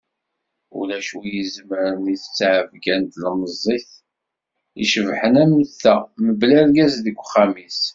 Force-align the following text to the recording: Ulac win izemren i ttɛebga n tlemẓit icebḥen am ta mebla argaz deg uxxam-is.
Ulac 0.79 1.09
win 1.17 1.35
izemren 1.43 2.03
i 2.13 2.15
ttɛebga 2.19 2.95
n 3.01 3.11
tlemẓit 3.13 3.89
icebḥen 4.83 5.35
am 5.43 5.53
ta 5.81 5.95
mebla 6.25 6.55
argaz 6.61 6.93
deg 7.05 7.17
uxxam-is. 7.23 7.81